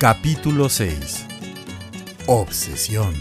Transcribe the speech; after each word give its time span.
Capítulo 0.00 0.70
6 0.70 1.26
Obsesión 2.26 3.14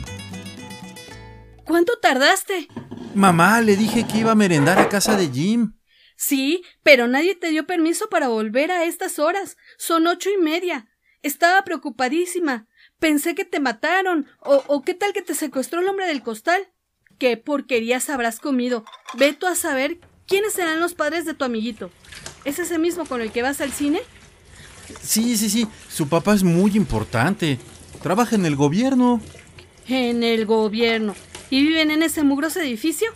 ¿Cuánto 1.66 2.00
tardaste? 2.00 2.70
Mamá, 3.14 3.60
le 3.60 3.76
dije 3.76 4.08
que 4.08 4.20
iba 4.20 4.32
a 4.32 4.36
merendar 4.36 4.80
a 4.80 4.88
casa 4.88 5.18
de 5.18 5.28
Jim. 5.28 5.74
Sí, 6.16 6.64
pero 6.82 7.10
nadie 7.10 7.36
te 7.36 7.50
dio 7.50 7.68
permiso 7.68 8.08
para 8.08 8.30
volver 8.30 8.72
a 8.72 8.86
estas 8.86 9.20
horas. 9.20 9.58
Son 9.78 10.08
ocho 10.08 10.30
y 10.30 10.38
media. 10.42 10.88
Estaba 11.22 11.66
preocupadísima. 11.66 12.70
Pensé 12.98 13.36
que 13.36 13.44
te 13.44 13.60
mataron. 13.60 14.28
O, 14.40 14.64
o 14.68 14.82
qué 14.84 14.94
tal 14.94 15.12
que 15.12 15.22
te 15.22 15.36
secuestró 15.36 15.82
el 15.82 15.88
hombre 15.90 16.08
del 16.08 16.24
costal. 16.24 16.72
¿Qué 17.18 17.36
porquerías 17.36 18.10
habrás 18.10 18.40
comido? 18.40 18.86
Ve 19.18 19.34
tú 19.34 19.48
a 19.48 19.56
saber 19.56 20.00
quiénes 20.28 20.54
serán 20.54 20.80
los 20.80 20.94
padres 20.94 21.26
de 21.26 21.34
tu 21.34 21.44
amiguito. 21.44 21.92
¿Es 22.46 22.58
ese 22.58 22.80
mismo 22.80 23.06
con 23.06 23.20
el 23.20 23.34
que 23.34 23.42
vas 23.42 23.60
al 23.60 23.74
cine? 23.74 24.00
Sí, 25.02 25.38
sí, 25.38 25.50
sí. 25.50 25.68
Su 25.90 26.08
papá 26.08 26.34
es 26.34 26.44
muy 26.44 26.76
importante. 26.76 27.60
Trabaja 28.02 28.36
en 28.36 28.46
el 28.46 28.56
gobierno. 28.56 29.22
En 29.88 30.24
el 30.24 30.46
gobierno. 30.46 31.16
¿Y 31.50 31.62
viven 31.64 31.92
en 31.92 32.04
ese 32.04 32.24
mugroso 32.24 32.60
edificio? 32.60 33.10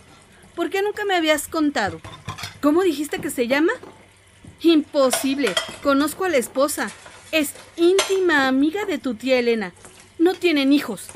¿Por 0.54 0.70
qué 0.70 0.82
nunca 0.82 1.04
me 1.04 1.14
habías 1.14 1.48
contado? 1.48 2.00
¿Cómo 2.60 2.82
dijiste 2.82 3.18
que 3.18 3.30
se 3.30 3.46
llama? 3.46 3.72
Imposible. 4.62 5.54
Conozco 5.82 6.24
a 6.24 6.28
la 6.28 6.36
esposa. 6.36 6.90
Es 7.32 7.52
íntima 7.76 8.48
amiga 8.48 8.84
de 8.84 8.98
tu 8.98 9.14
tía 9.14 9.38
Elena. 9.38 9.72
No 10.18 10.34
tienen 10.34 10.72
hijos. 10.72 11.06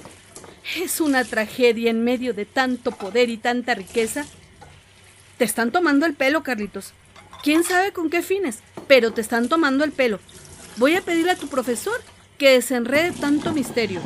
Es 0.76 1.00
una 1.00 1.24
tragedia 1.24 1.90
en 1.90 2.04
medio 2.04 2.34
de 2.34 2.44
tanto 2.44 2.90
poder 2.90 3.30
y 3.30 3.38
tanta 3.38 3.74
riqueza. 3.74 4.26
Te 5.38 5.44
están 5.44 5.70
tomando 5.70 6.04
el 6.04 6.14
pelo, 6.14 6.42
Carlitos. 6.42 6.92
¿Quién 7.42 7.64
sabe 7.64 7.92
con 7.92 8.10
qué 8.10 8.22
fines? 8.22 8.58
Pero 8.86 9.12
te 9.12 9.20
están 9.20 9.48
tomando 9.48 9.84
el 9.84 9.92
pelo. 9.92 10.18
Voy 10.78 10.94
a 10.94 11.02
pedirle 11.02 11.32
a 11.32 11.36
tu 11.36 11.48
profesor 11.48 12.00
que 12.38 12.50
desenrede 12.50 13.12
tanto 13.12 13.52
misterio. 13.52 14.00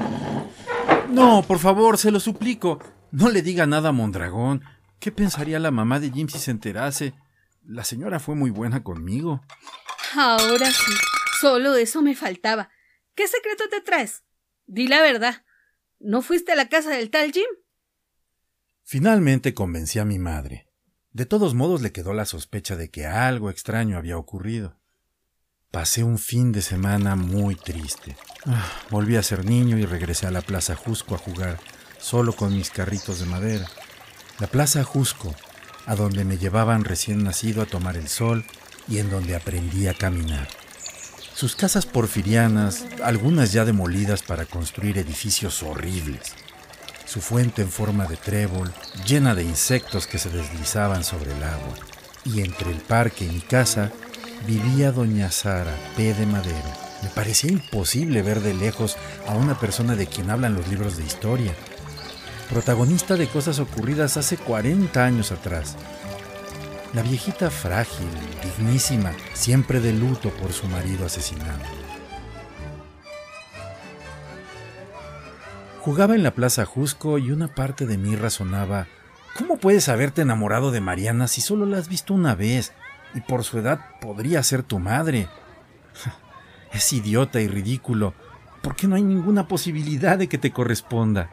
No, 1.10 1.42
por 1.46 1.58
favor, 1.58 1.98
se 1.98 2.10
lo 2.10 2.18
suplico. 2.18 2.78
No 3.10 3.28
le 3.28 3.42
diga 3.42 3.66
nada 3.66 3.90
a 3.90 3.92
Mondragón. 3.92 4.64
¿Qué 4.98 5.12
pensaría 5.12 5.58
la 5.58 5.70
mamá 5.70 6.00
de 6.00 6.10
Jim 6.10 6.28
si 6.28 6.38
se 6.38 6.50
enterase? 6.50 7.12
La 7.62 7.84
señora 7.84 8.20
fue 8.20 8.34
muy 8.34 8.50
buena 8.50 8.82
conmigo. 8.82 9.42
Ahora 10.16 10.70
sí, 10.72 10.92
solo 11.40 11.74
eso 11.74 12.00
me 12.00 12.14
faltaba. 12.14 12.70
¿Qué 13.14 13.28
secreto 13.28 13.64
te 13.68 13.82
traes? 13.82 14.22
Di 14.66 14.88
la 14.88 15.02
verdad. 15.02 15.44
¿No 16.00 16.22
fuiste 16.22 16.52
a 16.52 16.56
la 16.56 16.68
casa 16.68 16.90
del 16.90 17.10
tal 17.10 17.32
Jim? 17.32 17.44
Finalmente 18.82 19.52
convencí 19.52 19.98
a 19.98 20.04
mi 20.06 20.18
madre. 20.18 20.68
De 21.10 21.26
todos 21.26 21.54
modos 21.54 21.82
le 21.82 21.92
quedó 21.92 22.14
la 22.14 22.24
sospecha 22.24 22.76
de 22.76 22.90
que 22.90 23.06
algo 23.06 23.50
extraño 23.50 23.98
había 23.98 24.16
ocurrido. 24.16 24.80
Pasé 25.72 26.04
un 26.04 26.18
fin 26.18 26.52
de 26.52 26.60
semana 26.60 27.16
muy 27.16 27.56
triste. 27.56 28.14
Volví 28.90 29.16
a 29.16 29.22
ser 29.22 29.46
niño 29.46 29.78
y 29.78 29.86
regresé 29.86 30.26
a 30.26 30.30
la 30.30 30.42
Plaza 30.42 30.76
Jusco 30.76 31.14
a 31.14 31.18
jugar, 31.18 31.58
solo 31.98 32.36
con 32.36 32.54
mis 32.54 32.68
carritos 32.68 33.20
de 33.20 33.24
madera. 33.24 33.66
La 34.38 34.48
Plaza 34.48 34.84
Jusco, 34.84 35.34
a 35.86 35.96
donde 35.96 36.26
me 36.26 36.36
llevaban 36.36 36.84
recién 36.84 37.24
nacido 37.24 37.62
a 37.62 37.66
tomar 37.66 37.96
el 37.96 38.08
sol 38.08 38.44
y 38.86 38.98
en 38.98 39.08
donde 39.08 39.34
aprendí 39.34 39.86
a 39.88 39.94
caminar. 39.94 40.46
Sus 41.34 41.56
casas 41.56 41.86
porfirianas, 41.86 42.84
algunas 43.02 43.54
ya 43.54 43.64
demolidas 43.64 44.22
para 44.22 44.44
construir 44.44 44.98
edificios 44.98 45.62
horribles. 45.62 46.34
Su 47.06 47.22
fuente 47.22 47.62
en 47.62 47.70
forma 47.70 48.04
de 48.04 48.18
trébol, 48.18 48.70
llena 49.06 49.34
de 49.34 49.44
insectos 49.44 50.06
que 50.06 50.18
se 50.18 50.28
deslizaban 50.28 51.02
sobre 51.02 51.34
el 51.34 51.42
agua. 51.42 51.74
Y 52.26 52.42
entre 52.42 52.70
el 52.70 52.82
parque 52.82 53.24
y 53.24 53.30
mi 53.30 53.40
casa, 53.40 53.90
vivía 54.46 54.92
doña 54.92 55.30
Sara 55.30 55.74
P. 55.96 56.14
de 56.14 56.26
Madero. 56.26 56.68
Me 57.02 57.08
parecía 57.08 57.50
imposible 57.50 58.22
ver 58.22 58.40
de 58.40 58.54
lejos 58.54 58.96
a 59.26 59.34
una 59.34 59.58
persona 59.58 59.96
de 59.96 60.06
quien 60.06 60.30
hablan 60.30 60.54
los 60.54 60.68
libros 60.68 60.96
de 60.96 61.04
historia, 61.04 61.52
protagonista 62.48 63.16
de 63.16 63.28
cosas 63.28 63.58
ocurridas 63.58 64.16
hace 64.16 64.36
40 64.36 65.04
años 65.04 65.32
atrás. 65.32 65.76
La 66.92 67.02
viejita 67.02 67.50
frágil, 67.50 68.08
dignísima, 68.42 69.12
siempre 69.32 69.80
de 69.80 69.92
luto 69.92 70.30
por 70.30 70.52
su 70.52 70.66
marido 70.66 71.06
asesinado. 71.06 71.62
Jugaba 75.80 76.14
en 76.14 76.22
la 76.22 76.32
Plaza 76.32 76.64
Jusco 76.64 77.18
y 77.18 77.32
una 77.32 77.48
parte 77.48 77.86
de 77.86 77.98
mí 77.98 78.14
razonaba, 78.14 78.86
¿cómo 79.36 79.56
puedes 79.56 79.88
haberte 79.88 80.22
enamorado 80.22 80.70
de 80.70 80.80
Mariana 80.80 81.26
si 81.26 81.40
solo 81.40 81.66
la 81.66 81.78
has 81.78 81.88
visto 81.88 82.14
una 82.14 82.36
vez? 82.36 82.72
Y 83.14 83.20
por 83.20 83.44
su 83.44 83.58
edad 83.58 83.80
podría 84.00 84.42
ser 84.42 84.62
tu 84.62 84.78
madre. 84.78 85.28
Es 86.72 86.90
idiota 86.94 87.38
y 87.42 87.48
ridículo, 87.48 88.14
porque 88.62 88.88
no 88.88 88.96
hay 88.96 89.02
ninguna 89.02 89.46
posibilidad 89.46 90.16
de 90.16 90.26
que 90.26 90.38
te 90.38 90.52
corresponda. 90.52 91.30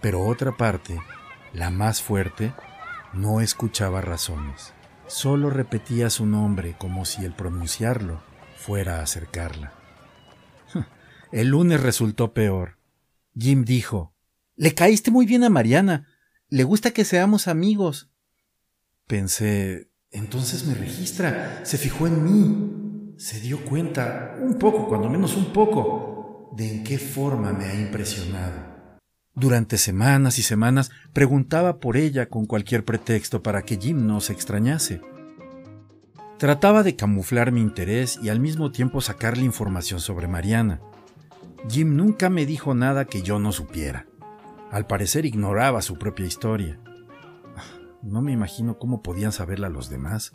Pero 0.00 0.24
otra 0.24 0.56
parte, 0.56 1.00
la 1.52 1.70
más 1.70 2.02
fuerte, 2.02 2.52
no 3.12 3.40
escuchaba 3.40 4.00
razones. 4.00 4.74
Solo 5.06 5.50
repetía 5.50 6.10
su 6.10 6.26
nombre 6.26 6.74
como 6.76 7.04
si 7.04 7.24
el 7.24 7.32
pronunciarlo 7.32 8.20
fuera 8.56 8.98
a 8.98 9.02
acercarla. 9.02 9.72
El 11.32 11.48
lunes 11.48 11.80
resultó 11.80 12.34
peor. 12.34 12.78
Jim 13.38 13.64
dijo, 13.64 14.14
Le 14.56 14.74
caíste 14.74 15.10
muy 15.12 15.26
bien 15.26 15.44
a 15.44 15.50
Mariana. 15.50 16.08
Le 16.48 16.64
gusta 16.64 16.90
que 16.90 17.04
seamos 17.04 17.46
amigos. 17.46 18.10
Pensé, 19.06 19.90
entonces 20.16 20.66
me 20.66 20.74
registra, 20.74 21.60
se 21.64 21.78
fijó 21.78 22.06
en 22.06 22.24
mí, 22.24 23.14
se 23.18 23.40
dio 23.40 23.64
cuenta, 23.64 24.36
un 24.40 24.54
poco, 24.54 24.88
cuando 24.88 25.08
menos 25.08 25.36
un 25.36 25.52
poco, 25.52 26.50
de 26.56 26.70
en 26.70 26.84
qué 26.84 26.98
forma 26.98 27.52
me 27.52 27.64
ha 27.64 27.74
impresionado. 27.74 28.76
Durante 29.34 29.76
semanas 29.76 30.38
y 30.38 30.42
semanas 30.42 30.90
preguntaba 31.12 31.78
por 31.78 31.98
ella 31.98 32.26
con 32.26 32.46
cualquier 32.46 32.84
pretexto 32.84 33.42
para 33.42 33.62
que 33.62 33.76
Jim 33.76 34.06
no 34.06 34.20
se 34.20 34.32
extrañase. 34.32 35.02
Trataba 36.38 36.82
de 36.82 36.96
camuflar 36.96 37.52
mi 37.52 37.60
interés 37.60 38.18
y 38.22 38.30
al 38.30 38.40
mismo 38.40 38.72
tiempo 38.72 39.02
sacarle 39.02 39.44
información 39.44 40.00
sobre 40.00 40.28
Mariana. 40.28 40.80
Jim 41.68 41.96
nunca 41.96 42.30
me 42.30 42.46
dijo 42.46 42.74
nada 42.74 43.04
que 43.04 43.22
yo 43.22 43.38
no 43.38 43.52
supiera. 43.52 44.06
Al 44.70 44.86
parecer 44.86 45.26
ignoraba 45.26 45.82
su 45.82 45.98
propia 45.98 46.26
historia. 46.26 46.78
No 48.06 48.22
me 48.22 48.30
imagino 48.30 48.78
cómo 48.78 49.02
podían 49.02 49.32
saberla 49.32 49.68
los 49.68 49.90
demás. 49.90 50.30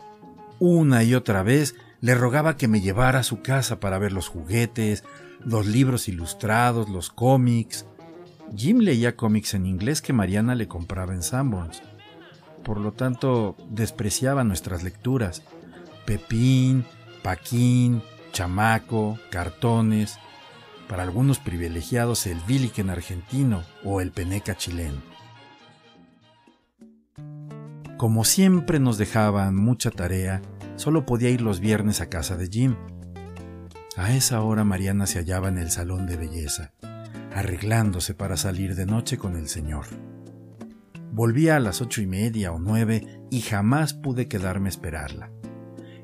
Una 0.58 1.02
y 1.04 1.14
otra 1.14 1.42
vez 1.42 1.74
le 2.00 2.14
rogaba 2.14 2.58
que 2.58 2.68
me 2.68 2.82
llevara 2.82 3.20
a 3.20 3.24
su 3.24 3.40
casa 3.40 3.80
para 3.80 3.98
ver 3.98 4.12
los 4.12 4.28
juguetes, 4.28 5.04
los 5.40 5.66
libros 5.66 6.06
ilustrados, 6.06 6.90
los 6.90 7.08
cómics. 7.08 7.86
Jim 8.54 8.80
leía 8.80 9.16
cómics 9.16 9.54
en 9.54 9.64
inglés 9.64 10.02
que 10.02 10.12
Mariana 10.12 10.54
le 10.54 10.68
compraba 10.68 11.14
en 11.14 11.22
Sanborns. 11.22 11.82
Por 12.62 12.78
lo 12.78 12.92
tanto, 12.92 13.56
despreciaba 13.70 14.44
nuestras 14.44 14.82
lecturas. 14.82 15.42
Pepín, 16.04 16.84
Paquín, 17.22 18.02
Chamaco, 18.32 19.18
cartones. 19.30 20.18
Para 20.88 21.04
algunos 21.04 21.38
privilegiados 21.38 22.26
el 22.26 22.38
Billiken 22.46 22.90
argentino 22.90 23.62
o 23.82 24.02
el 24.02 24.12
Peneca 24.12 24.58
chileno. 24.58 25.11
Como 28.02 28.24
siempre 28.24 28.80
nos 28.80 28.98
dejaban 28.98 29.54
mucha 29.54 29.92
tarea, 29.92 30.42
solo 30.74 31.06
podía 31.06 31.30
ir 31.30 31.40
los 31.40 31.60
viernes 31.60 32.00
a 32.00 32.08
casa 32.08 32.36
de 32.36 32.48
Jim. 32.48 32.74
A 33.96 34.12
esa 34.12 34.40
hora 34.40 34.64
Mariana 34.64 35.06
se 35.06 35.20
hallaba 35.20 35.48
en 35.48 35.56
el 35.56 35.70
salón 35.70 36.08
de 36.08 36.16
belleza, 36.16 36.72
arreglándose 37.32 38.14
para 38.14 38.36
salir 38.36 38.74
de 38.74 38.86
noche 38.86 39.18
con 39.18 39.36
el 39.36 39.46
señor. 39.46 39.86
Volvía 41.12 41.54
a 41.54 41.60
las 41.60 41.80
ocho 41.80 42.02
y 42.02 42.08
media 42.08 42.50
o 42.50 42.58
nueve 42.58 43.06
y 43.30 43.40
jamás 43.40 43.94
pude 43.94 44.26
quedarme 44.26 44.66
a 44.66 44.70
esperarla. 44.70 45.30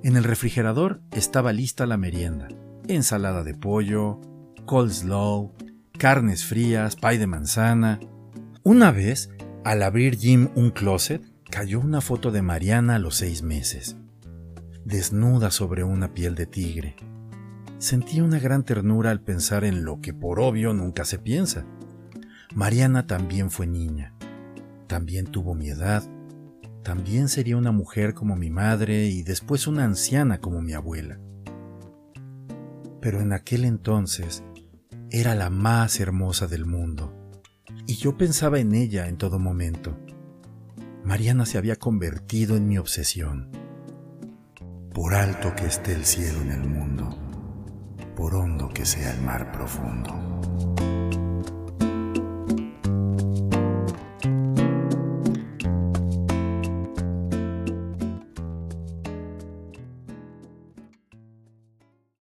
En 0.05 0.17
el 0.17 0.22
refrigerador 0.22 1.02
estaba 1.11 1.52
lista 1.52 1.84
la 1.84 1.96
merienda, 1.96 2.46
ensalada 2.87 3.43
de 3.43 3.55
pollo, 3.55 4.20
coleslaw, 4.67 5.52
carnes 5.99 6.44
frías, 6.44 6.94
pay 6.94 7.19
de 7.19 7.26
manzana. 7.26 7.99
Una 8.62 8.93
vez, 8.93 9.31
al 9.64 9.82
abrir 9.82 10.17
Jim 10.17 10.50
un 10.55 10.70
closet, 10.70 11.25
cayó 11.50 11.80
una 11.80 12.00
foto 12.00 12.30
de 12.30 12.42
Mariana 12.42 12.96
a 12.96 12.98
los 12.98 13.16
seis 13.16 13.42
meses, 13.42 13.96
desnuda 14.84 15.50
sobre 15.50 15.84
una 15.84 16.12
piel 16.12 16.34
de 16.34 16.46
tigre. 16.46 16.96
Sentí 17.78 18.20
una 18.20 18.38
gran 18.38 18.64
ternura 18.64 19.10
al 19.10 19.20
pensar 19.20 19.64
en 19.64 19.84
lo 19.84 20.00
que 20.00 20.12
por 20.12 20.40
obvio 20.40 20.74
nunca 20.74 21.04
se 21.04 21.18
piensa. 21.18 21.64
Mariana 22.54 23.06
también 23.06 23.50
fue 23.50 23.66
niña, 23.66 24.14
también 24.86 25.26
tuvo 25.26 25.54
mi 25.54 25.68
edad, 25.68 26.02
también 26.82 27.28
sería 27.28 27.56
una 27.56 27.72
mujer 27.72 28.14
como 28.14 28.36
mi 28.36 28.50
madre 28.50 29.06
y 29.06 29.22
después 29.22 29.66
una 29.66 29.84
anciana 29.84 30.40
como 30.40 30.60
mi 30.60 30.72
abuela. 30.72 31.18
Pero 33.00 33.20
en 33.20 33.32
aquel 33.32 33.64
entonces 33.64 34.42
era 35.10 35.34
la 35.34 35.50
más 35.50 36.00
hermosa 36.00 36.46
del 36.46 36.66
mundo, 36.66 37.14
y 37.86 37.94
yo 37.94 38.16
pensaba 38.16 38.58
en 38.58 38.74
ella 38.74 39.08
en 39.08 39.16
todo 39.16 39.38
momento. 39.38 39.96
Mariana 41.08 41.46
se 41.46 41.56
había 41.56 41.76
convertido 41.76 42.55
en 42.55 42.69
mi 42.69 42.76
obsesión. 42.76 43.50
Por 44.93 45.14
alto 45.14 45.55
que 45.56 45.64
esté 45.64 45.94
el 45.94 46.05
cielo 46.05 46.43
en 46.43 46.50
el 46.50 46.69
mundo, 46.69 47.16
por 48.14 48.34
hondo 48.34 48.69
que 48.69 48.84
sea 48.84 49.14
el 49.14 49.22
mar 49.22 49.50
profundo. 49.50 50.12